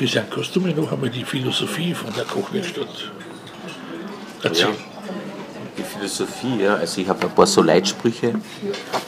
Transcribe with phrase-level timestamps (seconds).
[0.00, 3.10] Christian, kannst du mir noch einmal die Philosophie von der Kochwerkstatt
[4.42, 4.70] erzählen?
[4.70, 5.12] Ja.
[5.76, 8.32] Die Philosophie, ja, also ich habe ein paar so Leitsprüche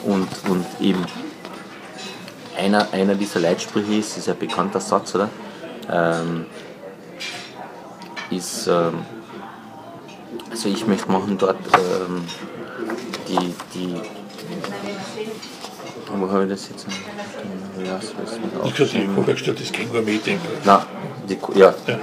[0.05, 1.03] und, und eben
[2.59, 5.31] einer, einer dieser Leitsprüche ist, ist ein bekannter Satz, oder?
[5.91, 6.45] Ähm,
[8.29, 9.07] ist, ähm,
[10.51, 12.23] also ich möchte machen dort ähm,
[13.29, 13.95] die, die,
[16.09, 16.87] wo habe ich das jetzt?
[16.87, 18.13] Weiß
[18.65, 20.51] ich gesagt, die Kochwerkstatt ist kein Gourmet-Tempel.
[20.65, 20.81] Nein,
[21.29, 21.75] die, ja.
[21.87, 21.99] ja.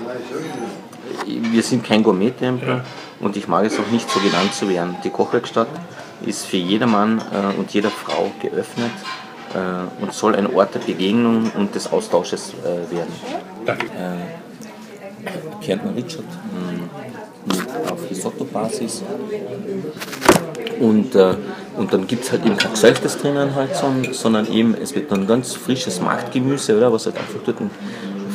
[1.26, 2.86] Wir sind kein Gourmet-Tempel ja.
[3.20, 4.96] und ich mag es auch nicht so genannt zu werden.
[5.04, 5.70] Die Kochwerkstatt
[6.26, 8.92] ist für jedermann äh, und jeder Frau geöffnet
[9.54, 13.14] äh, und soll ein Ort der Begegnung und des Austausches äh, werden.
[13.66, 13.86] Danke.
[13.86, 19.04] Äh, Kärntner Richard mh, auf Risotto-Basis.
[20.80, 21.36] Und, äh,
[21.80, 23.72] und dann gibt es halt eben kein Gesalztes drinnen halt,
[24.12, 27.58] sondern eben, es wird dann ganz frisches Marktgemüse, oder, was halt einfach dort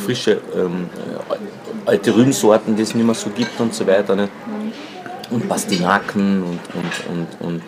[0.02, 4.16] frische ähm, äh, alte Rübensorten, die es nicht mehr so gibt und so weiter.
[4.16, 4.30] Nicht?
[5.30, 7.62] Und Pastinaken und, und, und, und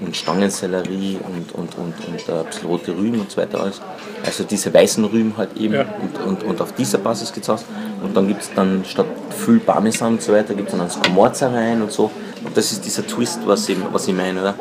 [0.00, 3.80] und Stangensellerie und, und, und, und äh, ein bisschen rote Rüben und so weiter alles.
[4.24, 5.86] Also diese weißen Rüben halt eben ja.
[6.00, 7.64] und, und, und auf dieser Basis geht es aus.
[8.02, 11.00] Und dann gibt es dann statt viel Parmesan und so weiter, gibt es dann das
[11.00, 12.10] Comorza rein und so.
[12.44, 14.54] Und das ist dieser Twist, was ich, was ich meine, oder?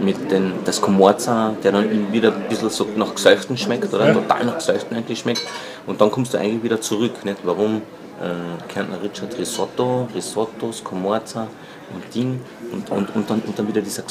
[0.00, 4.08] Mit den, das Comorza, der dann wieder ein bisschen so nach Gesäuchten schmeckt, oder?
[4.08, 4.14] Ja.
[4.14, 5.42] Total nach Gesäuchten eigentlich schmeckt.
[5.86, 7.38] Und dann kommst du eigentlich wieder zurück, nicht?
[7.42, 7.82] Warum
[8.20, 11.48] äh, Kärntner Richard Risotto, Risottos, Comorza
[11.94, 12.40] und Ding
[12.72, 14.02] und, und, und, dann, und dann wieder dieser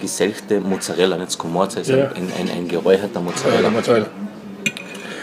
[0.00, 2.10] geselchte Mozzarella, nicht Scomorza ist ja.
[2.12, 3.70] ein, ein, ein geräucherter Mozzarella.
[3.70, 4.06] Mozzarella.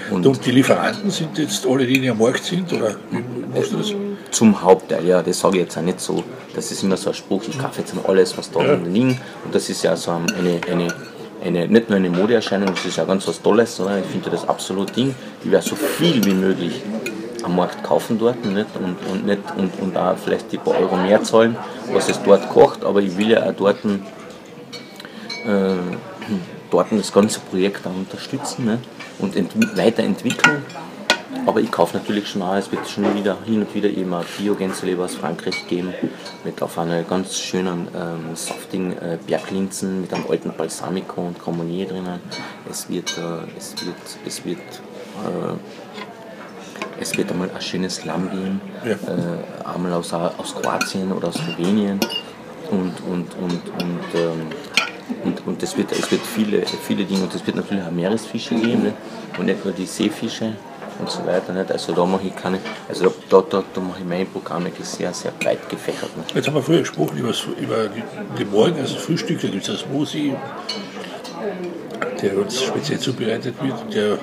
[0.09, 3.71] Und, und, die Lieferanten sind jetzt alle, die, die am Markt sind, oder wie machst
[3.71, 3.93] du das?
[4.31, 6.23] Zum Hauptteil, ja, das sage ich jetzt auch nicht so.
[6.55, 8.73] Das ist immer so ein Spruch, ich kaufe jetzt alles, was da ja.
[8.75, 9.19] liegt.
[9.45, 10.87] Und das ist ja so eine, eine,
[11.43, 14.47] eine, nicht nur eine Modeerscheinung, das ist ja ganz was Tolles, sondern ich finde das
[14.47, 15.13] absolut Ding.
[15.43, 16.81] Ich werde so viel wie möglich
[17.43, 18.67] am Markt kaufen dort nicht?
[18.75, 21.55] Und, und, nicht, und, und auch vielleicht die paar Euro mehr zahlen,
[21.91, 23.89] was es dort kocht, aber ich will ja auch dort, äh,
[26.71, 28.79] dort das ganze Projekt auch unterstützen nicht?
[29.19, 30.63] und weiterentwickeln.
[31.45, 34.25] Aber ich kaufe natürlich schon auch, es wird schon wieder hin und wieder eben ein
[34.37, 35.93] Bio-Gänseleber aus Frankreich geben,
[36.43, 41.87] mit auf einer ganz schönen ähm, saftigen äh, Berglinsen mit einem alten Balsamico und Cremonier
[41.87, 42.19] drinnen.
[42.69, 45.57] Es wird, äh, es wird, es wird äh,
[46.99, 48.91] es wird einmal ein schönes Lamm geben, ja.
[48.91, 51.99] äh, einmal aus, aus Kroatien oder aus Slowenien
[52.69, 54.47] und, und, und, und, ähm,
[55.23, 58.55] und, und es, wird, es wird viele, viele Dinge und es wird natürlich auch Meeresfische
[58.55, 58.93] geben ne?
[59.37, 60.53] und nicht nur die Seefische
[60.99, 61.53] und so weiter.
[61.53, 61.71] Nicht?
[61.71, 65.13] Also da mache ich keine, also da, da, da mache ich mein Programm wirklich sehr,
[65.13, 66.15] sehr breit gefächert.
[66.17, 66.35] Nicht?
[66.35, 67.89] Jetzt haben wir vorher gesprochen über, über
[68.37, 70.35] den Morgen, also Frühstück, da gibt es das Smoothie,
[72.21, 74.17] der uns speziell zubereitet wird, der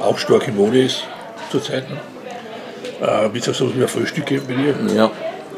[0.00, 1.04] auch stark in Mode ist
[1.50, 1.88] zurzeit.
[1.88, 1.96] Ne?
[3.00, 4.74] Äh, wird es auch so wie ein Frühstück geben bei dir?
[4.94, 5.10] Ja,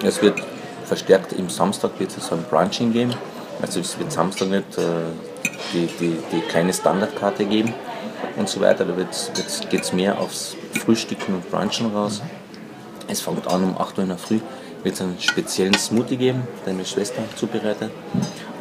[0.05, 0.43] es wird
[0.85, 3.15] verstärkt im Samstag wird es so ein Brunching geben.
[3.61, 4.83] Also es wird Samstag nicht äh,
[5.73, 7.75] die, die, die kleine Standardkarte geben
[8.37, 8.85] und so weiter.
[8.85, 8.95] Da
[9.71, 12.23] geht es mehr aufs Frühstücken und Brunchen raus.
[13.09, 14.39] Es fängt an um 8 Uhr in der Früh,
[14.83, 17.91] wird es einen speziellen Smoothie geben, den meine Schwester zubereitet.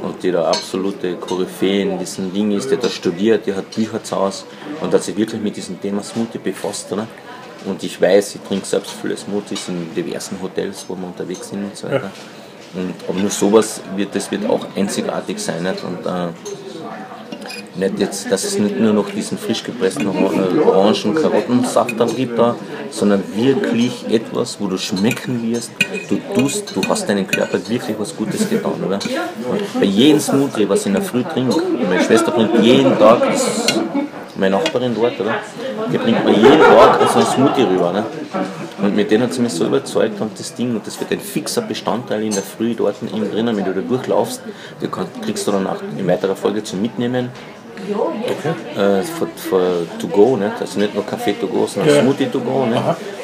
[0.01, 4.01] Und die da absolute Koryphäe in diesem Ding ist, die da studiert, die hat Bücher
[4.03, 4.45] zu Hause
[4.79, 6.91] und hat sich wirklich mit diesem Thema Smoothie befasst.
[6.93, 7.07] Oder?
[7.65, 11.65] Und ich weiß, ich trinke selbst viele Smoothies in diversen Hotels, wo wir unterwegs sind
[11.65, 12.11] und so weiter.
[12.73, 15.63] Und, aber nur sowas wird, das wird auch einzigartig sein.
[15.63, 15.83] Nicht?
[15.83, 16.29] Und, äh,
[17.77, 22.37] nicht jetzt, dass es nicht nur noch diesen frisch gepressten äh, Orangen, Karottensaft dann gibt
[22.37, 22.55] da,
[22.89, 25.71] sondern wirklich etwas, wo du schmecken wirst,
[26.09, 28.99] du tust, du hast deinem Körper wirklich was Gutes getan, oder?
[29.79, 33.79] Bei jedem Smoothie, was ich in der Früh trinke, meine Schwester bringt jeden Tag, das,
[34.35, 35.35] meine Nachbarin dort, oder?
[35.91, 38.05] Die bringt mir jeden Tag so ein Smoothie rüber, ne?
[38.79, 41.19] Und mit denen hat sie mich so überzeugt und das Ding, und das wird ein
[41.19, 44.41] fixer Bestandteil in der Früh dort innen drinnen, wenn du da durchlaufst,
[44.79, 44.87] du
[45.21, 47.29] kriegst du dann auch in weiterer Folge zum Mitnehmen
[47.93, 48.53] Okay.
[48.75, 50.59] Äh, für, für to go, nicht?
[50.59, 52.01] also nicht nur Kaffee to go, sondern ja.
[52.01, 52.65] Smoothie to go.
[52.65, 52.81] Nicht?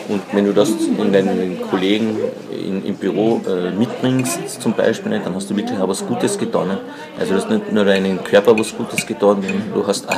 [0.09, 2.17] Und wenn du das in deinen Kollegen
[2.51, 6.37] in, im Büro äh, mitbringst, zum Beispiel, nicht, dann hast du wirklich auch was Gutes
[6.37, 6.69] getan.
[6.69, 6.81] Nicht?
[7.19, 9.43] Also du hast nicht nur deinen Körper was Gutes getan,
[9.73, 10.15] du hast auch,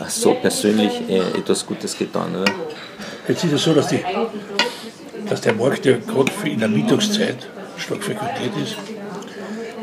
[0.00, 2.32] auch so persönlich äh, etwas Gutes getan.
[2.32, 2.52] Nicht?
[3.28, 4.00] Jetzt ist es so, dass, die,
[5.28, 7.36] dass der Markt ja gerade in der Mittagszeit
[7.76, 8.76] stark frequentiert ist.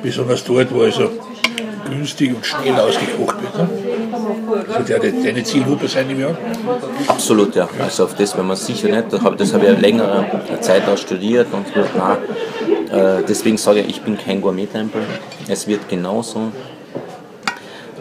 [0.01, 1.09] Besonders dort, wo also
[1.89, 3.57] günstig und schnell ausgekocht wird.
[3.57, 3.69] Ne?
[4.73, 6.37] Also der deine Zielgruppe sein im Jahr?
[7.07, 7.67] Absolut, ja.
[7.79, 10.25] Also auf das, wenn man sicher nicht, das habe ich ja längere
[10.61, 12.17] Zeit auch studiert und so, nein,
[12.91, 15.01] äh, deswegen sage ich, ich bin kein Gourmet-Tempel.
[15.47, 16.51] Es wird genauso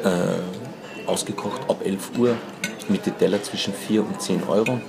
[0.04, 2.34] äh, ausgekocht ab 11 Uhr
[2.88, 4.80] mit den Teller zwischen 4 und 10 Euro.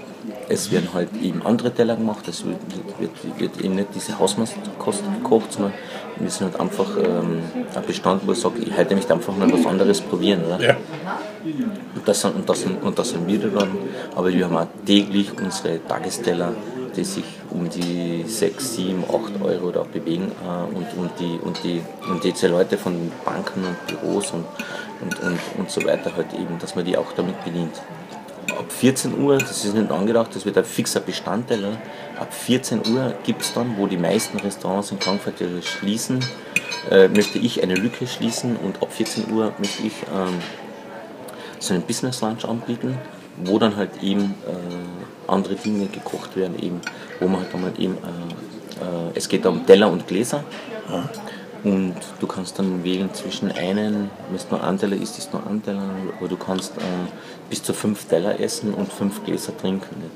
[0.50, 2.58] Es werden halt eben andere Teller gemacht, es wird,
[3.00, 5.74] wird, wird eben nicht diese Hausmannskost gekocht, sondern
[6.20, 7.42] wir sind halt einfach ähm,
[7.76, 10.46] ein Bestand, wo ich sage, ich hätte mich einfach mal was anderes probieren.
[10.46, 10.62] Oder?
[10.62, 10.78] Ja.
[11.96, 13.70] Und, das sind, und, das sind, und das sind wir dann,
[14.16, 16.54] aber wir haben auch täglich unsere Tagesteller,
[16.96, 21.64] die sich um die 6, 7, 8 Euro da bewegen äh, und, und, die, und,
[21.64, 24.46] die, und die Leute von Banken und Büros und,
[25.02, 27.76] und, und, und so weiter halt eben, dass man die auch damit bedient
[28.57, 31.59] ab 14 Uhr, das ist nicht angedacht, das wird ein fixer Bestandteil.
[31.59, 31.77] Oder?
[32.19, 36.24] Ab 14 Uhr gibt es dann, wo die meisten Restaurants in Frankfurt schließen,
[36.89, 40.39] äh, möchte ich eine Lücke schließen und ab 14 Uhr möchte ich ähm,
[41.59, 42.98] so einen Business Lunch anbieten,
[43.44, 46.81] wo dann halt eben äh, andere Dinge gekocht werden, eben,
[47.19, 50.44] wo man halt dann halt eben, äh, äh es geht um Teller und Gläser.
[50.89, 51.09] Ja.
[51.63, 55.45] Und du kannst dann wählen zwischen einen, wenn es nur ein Teller ist, ist nur
[55.48, 55.83] ein Teller,
[56.18, 56.81] aber du kannst äh,
[57.50, 60.02] bis zu fünf Teller essen und fünf Gläser trinken.
[60.02, 60.12] Nicht?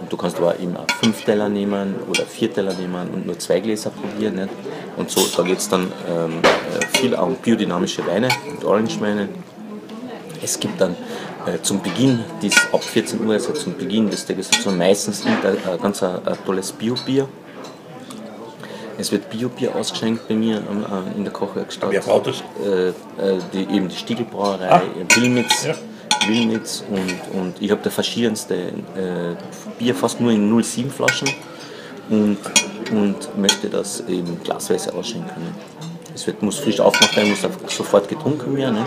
[0.00, 3.38] Und du kannst aber eben auch fünf Teller nehmen oder vier Teller nehmen und nur
[3.38, 4.36] zwei Gläser probieren.
[4.36, 4.48] Nicht?
[4.96, 9.28] Und so, da geht es dann ähm, äh, viel um biodynamische Weine und Orange-Weine.
[10.42, 10.96] Es gibt dann
[11.46, 15.38] äh, zum Beginn, dies, ab 14 Uhr, also zum Beginn des Tages, also meistens ein
[15.44, 17.28] äh, ganz ein, ein tolles Bio-Bier
[18.98, 21.90] es wird Bio-Bier ausgeschenkt bei mir äh, in der Kochwerkstatt.
[21.90, 22.42] Wer braucht das?
[22.64, 22.92] Äh, äh,
[23.52, 24.82] die, eben die Stiegelbrauerei, ah.
[25.14, 25.64] Wilmitz.
[25.64, 25.74] Ja.
[26.28, 29.36] Wilmitz und, und ich habe da verschiedenste äh,
[29.78, 31.28] Bier, fast nur in 07 Flaschen
[32.10, 32.38] und,
[32.90, 35.54] und möchte das eben glasweise ausschenken.
[36.14, 38.76] Es wird, muss frisch aufgemacht werden, muss sofort getrunken werden.
[38.76, 38.86] Ne?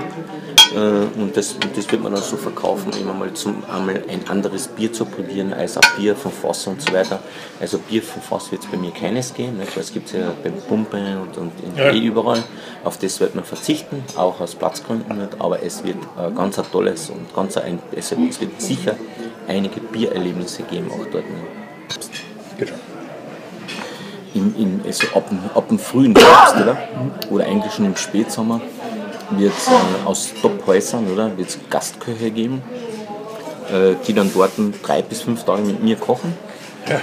[0.76, 4.68] Äh, und das, das wird man dann so verkaufen, immer mal zum einmal ein anderes
[4.68, 7.20] Bier zu probieren als ein Bier von Fass und so weiter.
[7.60, 10.34] Also Bier von Fass wird es bei mir keines geben, weil es gibt es ja
[10.42, 11.92] beim Pumpe und, und in ja.
[11.92, 12.44] eh überall.
[12.84, 16.66] Auf das wird man verzichten, auch aus Platzgründen nicht, aber es wird ein ganz ein
[16.72, 18.96] tolles und ganz ein, es wird sicher
[19.48, 21.26] einige Biererlebnisse geben auch dort.
[21.26, 22.24] Nicht?
[22.58, 22.87] Genau
[24.38, 26.78] im, im, also ab, ab dem frühen Herbst, oder?
[27.30, 28.62] Oder eigentlich schon im Spätsommer
[29.32, 31.06] wird es äh, aus Top-Häusern,
[31.70, 32.62] Gastköche geben,
[33.72, 34.52] äh, die dann dort
[34.84, 36.34] drei bis fünf Tage mit mir kochen.
[36.88, 37.02] Ja.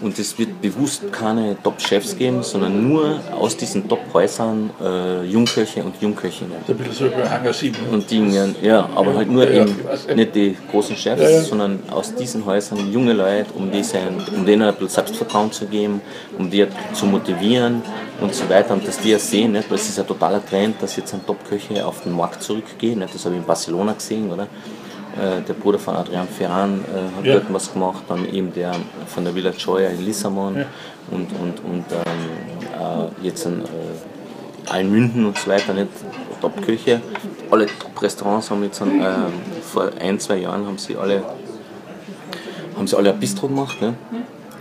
[0.00, 6.00] Und es wird bewusst keine Top-Chefs geben, sondern nur aus diesen Top-Häusern äh, Jungköche und
[6.00, 6.56] Jungköchinnen.
[6.66, 7.76] So ein bisschen so wie Hangar 7.
[7.90, 8.22] Und die,
[8.62, 9.76] ja, aber ja, halt nur ja, eben
[10.14, 13.98] nicht die großen Chefs, ja, sondern aus diesen Häusern junge Leute, um, diese,
[14.34, 16.00] um denen ein bisschen Selbstvertrauen zu geben,
[16.38, 17.82] um die zu motivieren
[18.20, 18.74] und so weiter.
[18.74, 19.70] Und dass die ja sehen, nicht?
[19.70, 22.98] weil es ist ein totaler Trend, dass jetzt ein Top-Köche auf den Markt zurückgehen.
[22.98, 23.14] Nicht?
[23.14, 24.46] Das habe ich in Barcelona gesehen, oder?
[25.16, 27.34] Äh, der Bruder von Adrian Ferran äh, hat ja.
[27.34, 28.74] dort was gemacht, dann eben der
[29.06, 30.64] von der Villa Joya in Lissabon ja.
[31.10, 35.88] und, und, und ähm, äh, jetzt in äh, Almünden und so weiter, nicht
[36.40, 37.00] Top-Küche.
[37.50, 38.84] Alle Top-Restaurants haben jetzt äh,
[39.62, 41.22] vor ein, zwei Jahren haben sie alle,
[42.76, 43.94] haben sie alle ein Bistro gemacht, ne?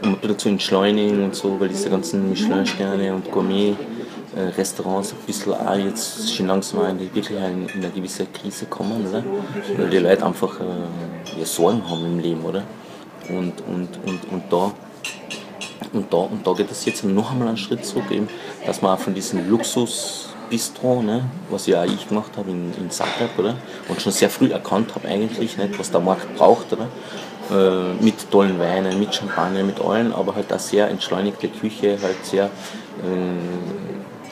[0.03, 3.75] um ein bisschen zu entschleunigen und so, weil diese ganzen Michelin-Sterne und Gourmet
[4.41, 9.23] Restaurants ein bisschen auch jetzt schon langsam wirklich in, in eine gewisse Krise kommen, oder?
[9.77, 12.63] Weil die Leute einfach äh, ja, Sorgen haben im Leben, oder?
[13.29, 14.71] Und, und, und, und da
[15.93, 18.27] und da, und da geht es jetzt noch einmal einen Schritt zurück, eben,
[18.65, 22.73] dass man auch von diesem Luxus Bistro, ne, was ja auch ich gemacht habe in,
[22.77, 23.55] in Zagreb, oder?
[23.87, 26.87] Und schon sehr früh erkannt habe eigentlich, nicht, was der Markt braucht, oder?
[27.51, 32.23] Äh, mit tollen Weinen, mit Champagner, mit allen, aber halt auch sehr entschleunigte Küche, halt
[32.23, 32.49] sehr äh,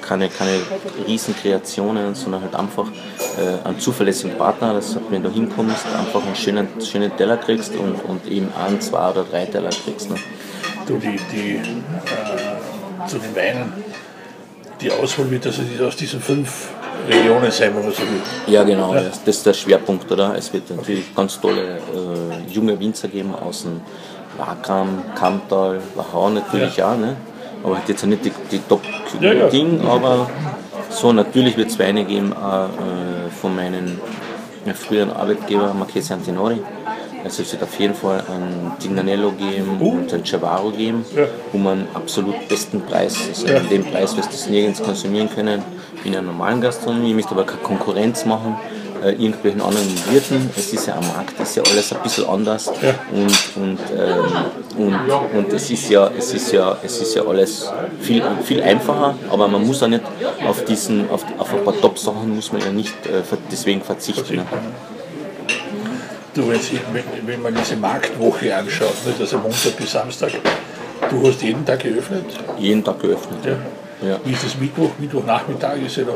[0.08, 0.60] keine, keine
[1.08, 2.88] Riesenkreationen, sondern halt einfach
[3.38, 7.96] äh, einen zuverlässigen Partner, dass wenn du hinkommst, einfach einen schönen, schönen Teller kriegst und,
[8.06, 10.10] und eben ein, zwei oder drei Teller kriegst.
[10.10, 10.16] Ne?
[10.88, 13.74] Du, die, die äh, zu den Weinen,
[14.82, 16.70] die Auswahl wird also aus diesen fünf
[17.08, 18.22] Regionen sein, wenn man so will.
[18.48, 19.02] Ja, genau, ja.
[19.02, 20.36] Das, ist der Schwerpunkt, oder?
[20.38, 21.14] Es wird natürlich okay.
[21.16, 23.82] ganz tolle äh, junge Winzer geben aus dem
[24.38, 26.92] Wagram, Kamptal, Wachau natürlich ja.
[26.92, 26.98] auch.
[26.98, 27.16] Ne?
[27.64, 28.60] aber hat jetzt nicht die, die
[29.20, 29.90] Top-Ding, ja, ja.
[29.90, 30.30] aber
[30.90, 34.00] so natürlich wird es Weine geben äh, von meinen
[34.74, 36.60] früheren Arbeitgeber Marchese Antinori.
[37.24, 39.92] Also es wird auf jeden Fall ein Dignanello geben uh.
[39.92, 41.26] und ein Chavaro geben, ja.
[41.52, 43.60] wo man absolut besten Preis, also ja.
[43.60, 45.64] dem Preis wirst du es nirgends konsumieren können,
[46.04, 48.58] in einer normalen Gastronomie, ihr müsst aber keine Konkurrenz machen
[49.04, 50.50] äh, irgendwelchen anderen Wirten.
[50.56, 52.96] Es ist ja am Markt, ist ja alles ein bisschen anders ja.
[53.12, 54.26] und, und, ähm,
[54.78, 57.70] und, und es, ist ja, es, ist ja, es ist ja alles
[58.02, 60.04] viel, viel einfacher, aber man muss ja nicht
[60.48, 64.38] auf, diesen, auf, auf ein paar Top-Sachen muss man ja nicht äh, deswegen verzichten.
[64.38, 64.46] Ne?
[66.34, 66.60] Du, wenn,
[67.28, 70.32] wenn man diese Marktwoche anschaut, nicht, also Montag bis Samstag,
[71.10, 72.26] du hast jeden Tag geöffnet?
[72.58, 74.10] Jeden Tag geöffnet, ja.
[74.10, 74.20] ja.
[74.24, 74.90] Wie ist das Mittwoch?
[74.98, 76.14] Mittwochnachmittag ist ja da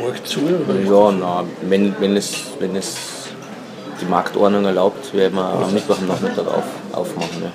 [0.00, 0.40] Markt zu?
[0.40, 2.96] Oder ja, na, wenn, wenn, es, wenn es
[4.00, 6.64] die Marktordnung erlaubt, werden wir am Mittwoch am Nachmittag auf.
[6.92, 7.42] aufmachen.
[7.42, 7.52] Ja.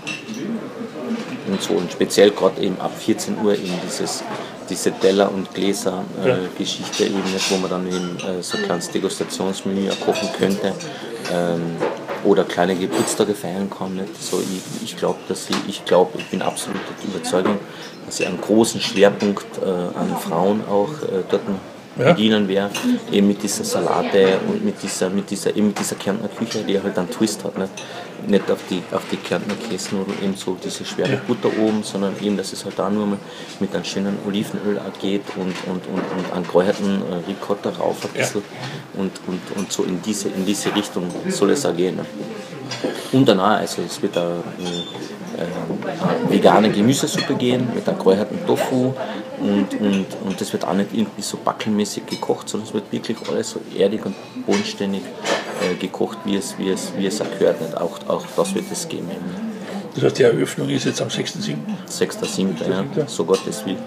[1.48, 4.24] Und so und speziell gerade eben ab 14 Uhr eben dieses
[4.70, 9.90] diese Teller- und Gläser-Geschichte äh, eben wo man dann eben äh, so ein kleines Degustationsmenü
[10.04, 10.74] kochen könnte
[11.32, 11.76] ähm,
[12.24, 13.96] oder kleine Geburtstage feiern kann.
[13.96, 14.22] Nicht?
[14.22, 17.60] So, ich ich glaube, dass ich, ich glaube, ich bin absolut der Überzeugung,
[18.06, 21.44] dass ich einen großen Schwerpunkt äh, an Frauen auch äh, dort
[21.98, 22.12] ja.
[22.12, 22.74] bedienen werde,
[23.12, 26.82] eben mit dieser Salate und mit dieser, mit dieser, eben mit dieser Kärntner Küche, die
[26.82, 27.58] halt einen Twist hat.
[27.58, 27.72] Nicht?
[28.28, 31.22] nicht auf die, auf die Kärntner Käsenudeln eben so diese schwere ja.
[31.28, 33.18] Butter oben, sondern eben, dass es halt da nur mal
[33.60, 38.12] mit einem schönen Olivenöl geht und, und, und, und einen geräucherten äh, Ricotta rauf ein
[38.12, 38.42] bisschen.
[38.42, 39.02] Ja.
[39.02, 41.98] Und, und, und so in diese, in diese Richtung soll es auch gehen.
[41.98, 42.06] Ne?
[43.12, 44.44] Und danach, also es wird eine,
[45.38, 48.94] äh, vegane Gemüsesuppe gehen mit einem geräucherten Tofu
[49.40, 53.18] und, und, und das wird auch nicht irgendwie so backelmäßig gekocht, sondern es wird wirklich
[53.30, 54.16] alles so erdig und
[54.46, 55.02] bodenständig
[55.62, 57.62] äh, gekocht, wie es, wie, es, wie es auch gehört.
[57.62, 57.78] Nicht?
[57.78, 59.10] Auch, auch das wird es geben.
[59.94, 61.56] Das heißt, die Eröffnung ist jetzt am 6.7.
[61.90, 62.70] 6.7.
[62.70, 63.78] Ja, so Gottes Willen.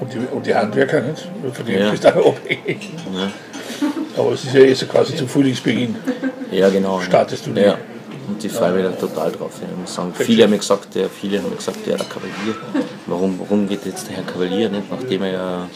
[0.00, 1.28] Und die, und die Handwerker, nicht?
[1.52, 1.90] Von denen ja.
[1.90, 2.90] bist du auch abhängig.
[3.12, 3.30] Ja.
[4.16, 5.96] Aber es ist ja so quasi zum Frühlingsbeginn.
[6.50, 7.00] Ja, genau.
[7.00, 7.76] Startest du ja.
[8.30, 9.52] Und ich freue mich da total drauf.
[9.60, 9.86] Ja.
[9.86, 12.54] Sagen, viele haben gesagt, der, viele haben gesagt, ja, der Kavalier,
[13.06, 15.68] warum, warum geht jetzt der Herr Kavalier nicht, nachdem er ja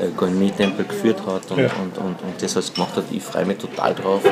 [0.00, 1.70] äh, Gourmet-Tempel geführt hat und, ja.
[1.82, 3.04] und, und, und das alles gemacht hat.
[3.10, 4.22] Ich freue mich total drauf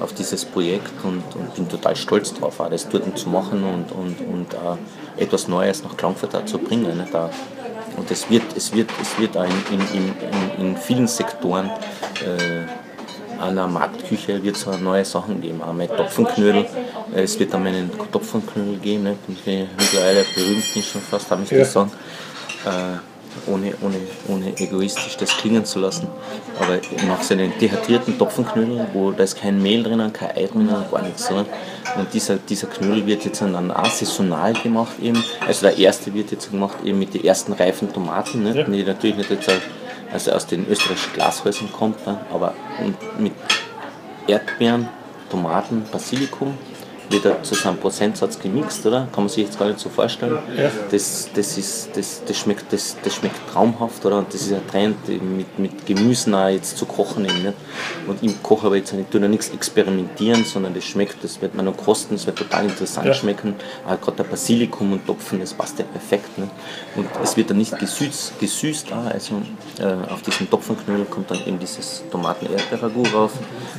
[0.00, 3.92] auf dieses Projekt und, und bin total stolz drauf, auch das dort zu machen und,
[3.92, 6.96] und, und äh, etwas Neues nach Frankfurt zu bringen.
[6.96, 7.14] Nicht?
[7.96, 10.14] Und es wird, es wird, es wird auch in, in,
[10.58, 11.70] in, in vielen Sektoren
[12.24, 12.66] äh,
[13.40, 15.62] einer Marktküche wird es neue Sachen geben.
[15.62, 16.66] Auch mit Topfenknödel.
[17.14, 19.04] Äh, es wird dann einen Topfenknödel geben.
[19.04, 19.46] Nicht?
[19.46, 21.58] Mittlerweile berühmt bin schon fast, habe ich ja.
[21.58, 21.92] gesagt.
[22.64, 22.98] Äh,
[23.46, 23.96] ohne, ohne,
[24.28, 26.08] ohne egoistisch das klingen zu lassen.
[26.58, 30.46] Aber ich mache so einen dehydrierten Topfenknödel, wo da ist kein Mehl drinnen, kein Ei
[30.46, 31.30] drinnen, gar nichts.
[31.30, 31.46] Oder?
[31.96, 35.22] Und dieser, dieser Knödel wird jetzt dann auch saisonal gemacht eben.
[35.46, 38.46] Also der erste wird jetzt gemacht eben mit den ersten reifen Tomaten?
[38.46, 38.64] Ja.
[38.64, 39.50] die natürlich nicht jetzt
[40.12, 42.20] also aus den österreichischen Glashäusern kommt, ne?
[42.32, 42.54] aber
[43.18, 43.32] mit
[44.26, 44.88] Erdbeeren,
[45.30, 46.56] Tomaten, Basilikum
[47.10, 49.08] wird er zu seinem Prozentsatz gemixt, oder?
[49.12, 50.38] Kann man sich jetzt gar nicht so vorstellen.
[50.56, 50.70] Ja.
[50.90, 54.18] Das, das, ist, das, das, schmeckt, das, das schmeckt traumhaft, oder?
[54.18, 57.24] Und das ist ein Trend, mit, mit Gemüsen auch jetzt zu kochen.
[57.24, 57.54] Eben, nicht?
[58.06, 61.64] Und im Kochen aber jetzt nicht, tue nichts experimentieren, sondern das schmeckt, das wird man
[61.64, 63.14] noch kosten, das wird total interessant ja.
[63.14, 63.54] schmecken.
[63.86, 66.38] Auch gerade der Basilikum und Topfen, das passt ja perfekt.
[66.38, 66.52] Nicht?
[66.94, 69.42] Und es wird dann nicht gesüßt, gesüßt auch, also
[69.78, 73.32] äh, auf diesen Topfenknödel kommt dann eben dieses Tomaten-Erdbeerragout rauf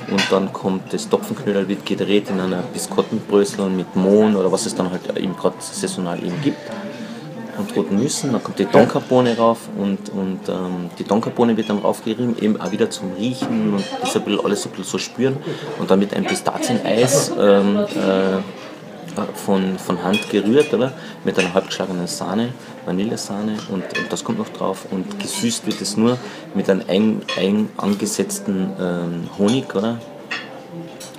[0.10, 4.66] und dann kommt das Topfenknödel, wird gedreht in einer Biskotten Brösel mit Mohn oder was
[4.66, 6.58] es dann halt eben gerade saisonal eben gibt.
[7.58, 11.80] Und roten Nüssen, dann kommt die Donkerbohne rauf und, und ähm, die Donkerbohne wird dann
[11.80, 15.38] raufgerieben, eben auch wieder zum Riechen und das ein bisschen, alles ein bisschen so spüren.
[15.78, 18.42] Und dann mit einem Pistazieneis ähm, äh,
[19.36, 20.94] von, von Hand gerührt, oder?
[21.24, 22.54] Mit einer halbgeschlagenen Sahne,
[22.86, 24.88] Vanillesahne und, und, das kommt noch drauf.
[24.90, 26.18] Und gesüßt wird es nur
[26.54, 30.00] mit einem ein, ein angesetzten ähm, Honig, oder?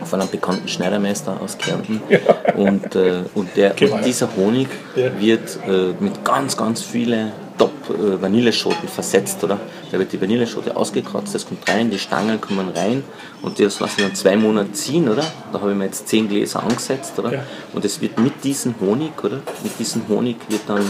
[0.05, 2.01] Von einem bekannten Schneidermeister aus Kärnten.
[2.09, 2.19] Ja.
[2.55, 5.19] Und, äh, und, der, und dieser Honig ja.
[5.19, 9.59] wird äh, mit ganz, ganz vielen Top-Vanilleschoten äh, versetzt, oder?
[9.91, 13.05] Da wird die Vanilleschote ausgekratzt, das kommt rein, die Stangen kommen rein
[13.43, 15.25] und das lassen wir dann zwei Monate ziehen, oder?
[15.53, 17.33] Da habe ich mir jetzt zehn Gläser angesetzt, oder?
[17.33, 17.43] Ja.
[17.73, 19.41] Und es wird mit diesem Honig, oder?
[19.63, 20.85] Mit diesem Honig wird dann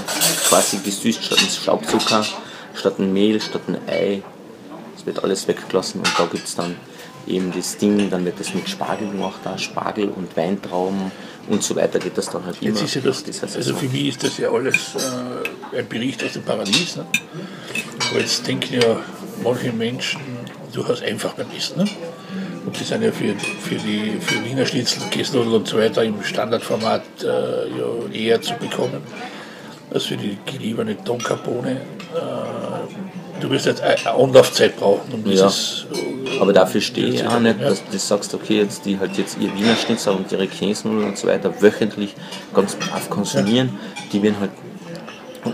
[0.49, 2.25] quasi gesüßt statt ein Staubzucker,
[2.75, 4.23] statt ein Mehl, statt ein Ei.
[4.97, 6.77] Es wird alles weggelassen und da gibt es dann
[7.27, 11.13] eben das Ding, dann wird das mit Spargel gemacht, auch Spargel und Weintrauben
[11.49, 12.85] und so weiter geht das dann halt Jetzt immer.
[12.85, 16.33] Ist ja das, das also für mich ist das ja alles äh, ein Bericht aus
[16.33, 16.97] dem Paradies.
[16.97, 17.07] Ne?
[18.11, 18.97] Aber jetzt denken ja
[19.43, 20.21] manche Menschen
[20.73, 21.79] durchaus einfach beim Essen.
[21.79, 21.91] Ne?
[22.65, 26.23] Und die sind ja für, für die für Wiener Schnitzel, Käsenudel und so weiter im
[26.23, 29.03] Standardformat äh, ja, eher zu bekommen
[29.93, 31.73] als für die geliebene Donkerbohne.
[31.73, 36.12] Äh, du wirst jetzt eine Anlaufzeit brauchen, um dieses ja
[36.43, 39.55] aber dafür stehe ich auch nicht, dass du sagst, okay, jetzt die halt jetzt ihr
[39.55, 42.17] Wiener Schnitzel und ihre Käsenudeln und so weiter wöchentlich
[42.53, 43.79] ganz brav konsumieren,
[44.13, 44.51] die werden halt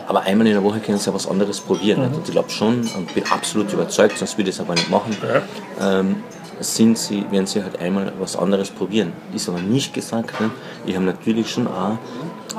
[0.07, 2.09] aber einmal in der Woche können sie ja was anderes probieren.
[2.09, 2.15] Mhm.
[2.17, 5.17] Und ich glaube schon und bin absolut überzeugt, sonst würde ich es aber nicht machen.
[5.23, 6.01] Ja.
[6.01, 6.17] Ähm,
[6.61, 9.13] sind sie, werden sie halt einmal was anderes probieren.
[9.35, 10.41] Ist aber nicht gesagt.
[10.41, 10.51] Ne?
[10.87, 11.99] Ich habe natürlich schon auch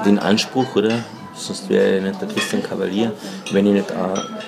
[0.06, 1.04] den Anspruch, oder
[1.40, 3.12] sonst wäre ich nicht der Christian Kavalier,
[3.52, 3.94] wenn ich nicht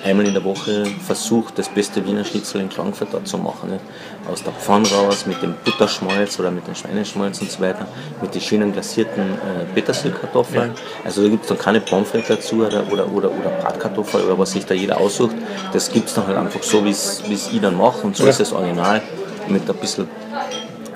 [0.04, 3.70] einmal in der Woche versuche, das beste Wiener Schnitzel in Klagenfurt zu machen.
[3.70, 3.84] Nicht?
[4.30, 7.86] Aus der Pfanne raus, mit dem Butterschmalz oder mit dem Schweineschmalz und so weiter,
[8.20, 10.70] mit den schönen glasierten äh, Petersilkartoffeln.
[10.70, 10.80] Ja.
[11.04, 14.52] Also da gibt es dann keine Pommes dazu oder, oder, oder, oder Bratkartoffeln oder was
[14.52, 15.34] sich da jeder aussucht.
[15.72, 18.30] Das gibt es dann halt einfach so, wie es ich dann mache und so ja.
[18.30, 19.02] ist das Original
[19.48, 20.08] mit ein bisschen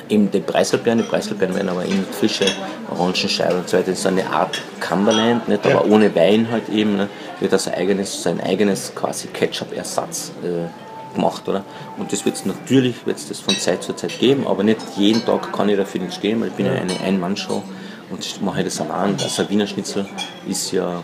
[0.08, 2.46] eben die Preiselbeeren, die Preiselbeeren werden aber eben mit frische
[2.90, 3.90] Orangenscheiben und so weiter.
[3.90, 5.64] Das ist eine Art Cumberland, nicht?
[5.66, 5.92] aber Ja.
[5.92, 6.96] ohne Wein halt eben.
[6.96, 7.08] Ne?
[7.40, 11.64] Wird also eigenes, sein eigenes quasi Ketchup-Ersatz äh, gemacht, oder?
[11.98, 15.24] Und das wird es natürlich wird's das von Zeit zu Zeit geben, aber nicht jeden
[15.24, 17.62] Tag kann ich dafür nicht stehen, weil ich bin ja eine Ein-Mann-Show
[18.10, 19.16] und ich mache das allein.
[19.22, 20.06] Also ein Wiener Schnitzel
[20.48, 21.02] ist ja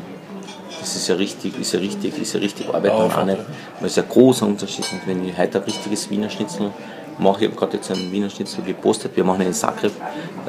[0.81, 3.39] das ist ja richtig, ist ja richtig, ist ja richtig Arbeit dann auch nicht.
[3.81, 4.85] Das ist ein großer Unterschied.
[4.93, 6.73] Und wenn ich heute ein richtiges Wiener Schnitzel
[7.23, 9.93] mache, ich habe gerade jetzt einen Wiener Schnitzel gepostet, wir machen ihn in Zagreb,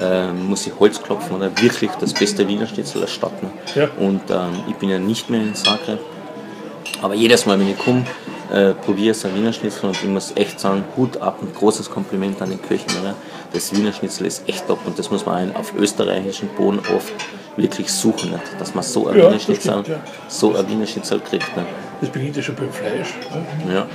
[0.02, 3.42] äh, muss ich Holz klopfen oder wirklich das beste Wiener Schnitzel der Stadt.
[3.44, 3.50] Ne?
[3.76, 3.90] Ja.
[3.98, 6.00] Und ähm, ich bin ja nicht mehr in Zagreb.
[7.02, 8.06] Aber jedes Mal, wenn ich komme,
[8.52, 11.90] äh, probiere ich ein Wiener Schnitzel und ich muss echt sagen, Hut ab und großes
[11.90, 12.92] Kompliment an den Köchen.
[13.02, 13.16] Oder?
[13.52, 17.14] Das Wiener Schnitzel ist echt top und das muss man auf österreichischen Boden oft
[17.58, 18.44] wirklich suchen, nicht?
[18.60, 20.00] dass man so ein Ja, Wiener Schnitzel, stimmt, ja.
[20.28, 21.56] so ein Wiener Schnitzel kriegt.
[21.56, 21.66] Ne?
[22.02, 23.14] Das beginnt ja schon beim Fleisch.
[23.66, 23.74] Ne?
[23.74, 23.88] Ja.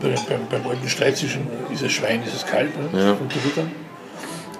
[0.00, 3.00] Bei, beim, beim alten Streit zwischen ist es Schwein, ist es Kalb ne?
[3.00, 3.12] Ja.
[3.12, 3.70] unterwittern.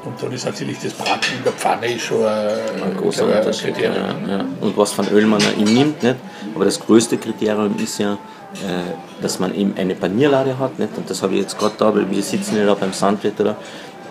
[0.04, 3.38] Und dann ist natürlich das Braten in der Pfanne ist schon ein, Ein großer ein
[3.38, 3.76] Unterschied.
[3.78, 4.28] Ja, Kriterium.
[4.28, 4.44] ja.
[4.60, 6.16] Und was von Öl man ihm nimmt, nicht?
[6.54, 10.78] aber das größte Kriterium ist ja, äh, dass man eben eine Panierlade hat.
[10.78, 10.96] Nicht?
[10.96, 13.40] Und das habe ich jetzt gerade da, weil wir sitzen ja da beim Sandwirt.
[13.40, 13.56] Oder?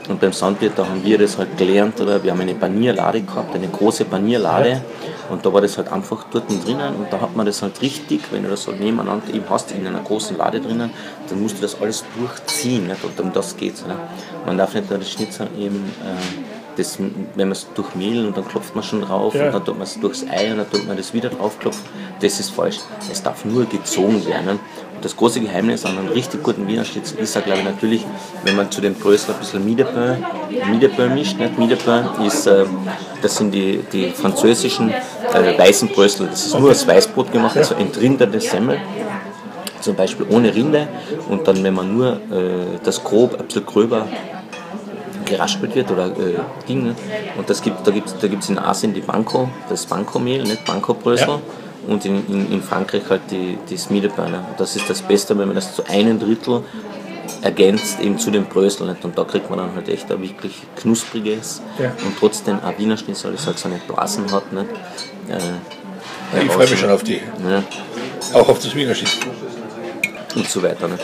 [0.10, 2.00] Und beim Sandwirt, da haben wir das halt gelernt.
[2.00, 2.24] Oder?
[2.24, 4.82] Wir haben eine Panierlade gehabt, eine große Panierlade.
[5.30, 6.96] Und da war das halt einfach dort drinnen.
[6.96, 9.86] Und da hat man das halt richtig, wenn du das so nebeneinander eben hast, in
[9.86, 10.92] einer großen Lade drinnen,
[11.30, 12.88] dann musst du das alles durchziehen.
[12.88, 13.04] Nicht?
[13.04, 13.86] Und um das geht es.
[14.46, 15.92] Man darf nicht nur das Schnitzel eben.
[16.04, 19.48] Äh, das, wenn man es durchmehlen und dann klopft man schon drauf Ja.
[19.48, 21.84] und dann tut man es durchs Ei und dann tut man das wieder draufklopfen.
[22.22, 22.78] Das ist falsch.
[23.12, 24.60] Es darf nur gezogen werden.
[25.02, 28.06] Das große Geheimnis an einem richtig guten Wiener Schnitzel ist ja, glaube ich, natürlich,
[28.44, 30.26] wenn man zu dem Brösel ein bisschen Miederbön,
[30.72, 31.38] Miederbön mischt.
[31.38, 31.58] Nicht?
[31.58, 32.66] Miederbön ist, äh,
[33.22, 36.28] das sind die, die französischen äh, weißen Brösel.
[36.28, 38.80] Das ist nur aus Weißbrot gemacht, also entrinderte Semmel
[39.82, 40.88] zum Beispiel ohne Rinde
[41.30, 44.08] und dann, wenn man nur äh, das grob, ein bisschen gröber
[45.26, 46.84] geraspelt wird oder äh, Ding.
[46.84, 46.96] Ne?
[47.38, 50.66] Und das gibt, da gibt es da gibt's in Asien die Banco, das Banco-Mehl, nicht
[50.66, 51.28] Banco-Brösel.
[51.28, 51.40] Ja.
[51.88, 54.46] Und in, in, in Frankreich halt die, die Smiedebeine.
[54.58, 56.64] Das ist das Beste, wenn man das zu einem Drittel
[57.42, 58.88] ergänzt eben zu dem Brösel.
[58.88, 59.04] Nicht?
[59.06, 61.92] Und da kriegt man dann halt echt ein wirklich knuspriges Ja.
[62.06, 64.52] und trotzdem ein Wiener Schnitzel, das halt so eine Blasen hat.
[64.52, 64.66] Nicht?
[65.30, 65.34] Äh,
[66.36, 67.16] Ja, ich freue mich schon auf die.
[67.50, 67.64] Ja,
[68.34, 69.32] Auch auf das Wiener Schnitzel.
[70.36, 70.88] und so weiter.
[70.90, 71.04] Nicht?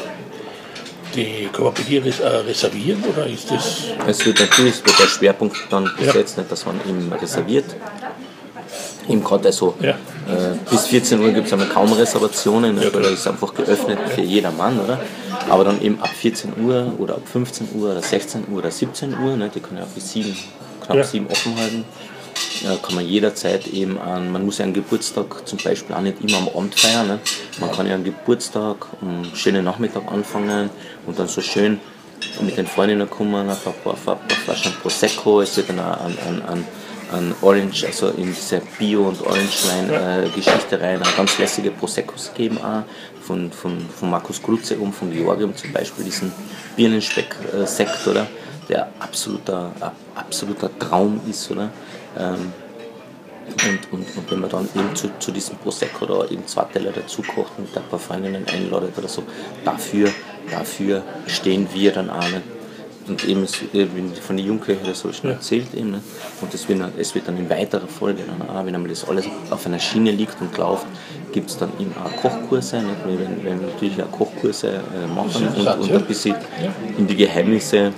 [1.15, 3.83] Die kann man bei dir res äh, reservieren oder ist das.
[4.07, 6.07] Es wird natürlich es wird der Schwerpunkt dann Ja.
[6.07, 7.65] gesetzt, nicht, dass man eben reserviert.
[9.09, 9.91] Eben gerade also Ja.
[9.91, 14.21] äh, bis 14 Uhr gibt es einmal kaum Reservationen, weil da ist einfach geöffnet für
[14.21, 14.99] jedermann, oder?
[15.49, 19.13] Aber dann eben ab 14 Uhr oder ab 15 Uhr oder 16 Uhr oder 17
[19.19, 20.35] Uhr, ne, die können ja bis 7,
[20.85, 21.03] knapp Ja.
[21.03, 21.83] 7 offen halten,
[22.63, 26.17] ja, kann man jederzeit eben an, man muss ja einen Geburtstag zum Beispiel auch nicht
[26.23, 27.07] immer am Abend feiern.
[27.07, 27.19] Ne?
[27.59, 30.69] Man kann ja einen Geburtstag am schönen Nachmittag anfangen
[31.05, 31.79] und dann so schön
[32.41, 35.79] mit den Freundinnen kommen, auf ein paar, auf ein paar Flaschen Prosecco, es wird dann
[35.79, 36.65] auch an, an, an,
[37.13, 42.83] an Orange, also in diese Bio- und Orange-Wein-Geschichte rein, auch ganz lässige Proseccos geben auch,
[43.21, 46.31] von, von, von Markus Grutze um, von Georgium zum Beispiel, diesen
[46.75, 48.27] Birnenspeck-Sekt, oder?
[48.69, 51.69] Der absoluter, ab- absoluter Traum ist, oder?
[52.17, 52.53] Ähm,
[53.45, 56.91] und, und, und wenn man dann eben zu, zu diesem Prosecco da eben zwei Teller
[56.93, 59.23] dazu kocht und ein paar Freundinnen einladet oder so,
[59.65, 60.09] dafür,
[60.49, 62.41] dafür stehen wir dann auch nicht.
[63.07, 63.45] Und eben
[64.25, 65.91] von den Jungköchen, das habe ich schon erzählt eben.
[65.91, 66.01] Ne?
[66.41, 69.07] Und es wird, dann- es wird dann in weiterer Folge dann auch, wenn einmal das
[69.07, 70.85] alles auf einer Schiene liegt und läuft,
[71.33, 72.77] gibt es dann eben auch Kochkurse.
[72.77, 72.95] Nicht?
[73.05, 76.35] Wir werden, werden natürlich auch Kochkurse äh, machen und, und ein bisschen
[76.97, 77.91] in die Geheimnisse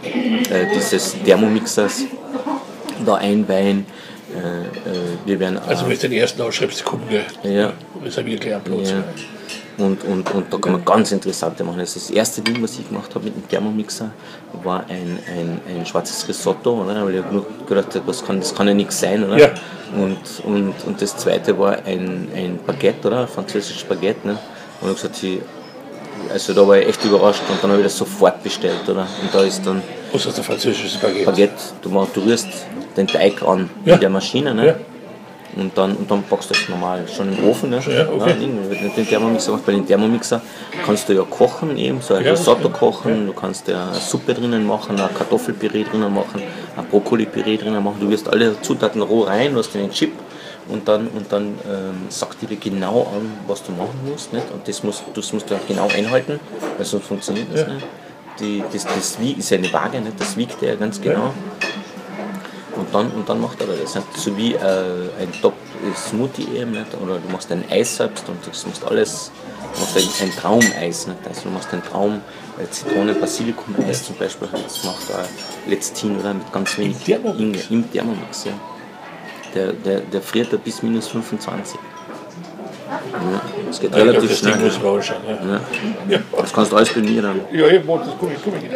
[0.50, 2.06] äh, dieses Thermomixers
[3.06, 3.86] da einweihen.
[4.34, 6.42] Äh, äh, wir werden Also, wenn du den ersten
[7.44, 8.90] wir ja, reserviert gleich am Platz.
[8.90, 9.04] ja.
[9.78, 11.80] Und, und, und da kann man ganz interessante machen.
[11.82, 14.12] Also das erste Ding, was ich gemacht habe mit dem Thermomixer,
[14.64, 16.82] war ein, ein, ein schwarzes Risotto.
[16.84, 17.06] Oder?
[17.06, 19.24] Weil ich habe nur gedacht, was kann, das kann ja nichts sein.
[19.24, 19.38] Oder?
[19.38, 19.50] Ja.
[19.96, 23.22] Und, und, und das zweite war ein, ein Baguette, oder?
[23.22, 24.26] ein französisches Baguette.
[24.28, 24.38] Ne?
[24.82, 25.40] Und ich gesagt, ich,
[26.32, 28.88] also da war ich echt überrascht und dann habe ich das sofort bestellt.
[28.88, 29.02] Oder?
[29.22, 29.82] Und da ist dann
[30.14, 31.26] Was ist der französische Baguette?
[31.26, 32.48] Baguette, du, du rührst
[32.96, 33.94] den Teig an Ja.
[33.94, 34.56] mit der Maschine.
[34.56, 34.68] Ne?
[34.68, 34.76] Ja.
[35.56, 37.70] Und dann, und dann backst du das normal schon im Ofen.
[37.70, 37.80] Ne?
[37.88, 38.36] Ja, okay.
[38.36, 39.66] nicht den Thermomixer gemacht.
[39.66, 40.42] Bei den Thermomixer
[40.86, 44.34] kannst du ja kochen, eben so ein Ja, Risotto kochen, du kannst ja eine Suppe
[44.34, 46.42] drinnen machen, ein Kartoffelpüree drinnen machen,
[46.76, 47.98] ein Brokkoli-Püree drinnen machen.
[48.02, 50.12] Du wirst alle Zutaten roh rein, du hast den Chip
[50.68, 54.34] und dann, und dann ähm, sagt die dir genau an, was du machen musst.
[54.34, 54.52] Nicht?
[54.52, 56.40] Und das musst, das musst du auch genau einhalten,
[56.76, 57.68] weil sonst funktioniert das Ja.
[57.74, 57.86] nicht.
[58.42, 60.20] Die, das, das wiegt, ist ja eine Waage, nicht?
[60.20, 61.32] das wiegt ja ganz genau.
[62.86, 63.96] Und dann, und dann macht er das.
[63.96, 64.18] Nicht?
[64.18, 64.60] So wie äh,
[65.20, 66.72] ein Top-Smoothie eben.
[66.72, 66.88] Nicht?
[67.02, 69.32] Oder du machst ein Eis selbst und das musst alles
[69.74, 71.08] Du machst ein, ein Traumeis.
[71.08, 71.20] Nicht?
[71.28, 72.22] Also du machst ein Traum,
[72.58, 74.48] äh, Zitrone-Basilikum-Eis zum Beispiel.
[74.52, 77.40] Das macht äh, Letztin oder mit ganz wenig Thermomix?
[77.70, 77.72] Ingwer.
[77.72, 78.54] Im Thermomix, ja.
[79.54, 81.80] Der, der, der friert da bis minus 25.
[82.88, 84.66] Ja, das geht Ja, relativ das Ding schnell.
[84.66, 85.22] muss rausschauen.
[85.28, 85.60] Ja.
[86.10, 86.20] Ja.
[86.38, 87.42] Das kannst du alles bei mir dann.
[87.52, 88.70] Ja, ich mach das, komm, ich, komm ich.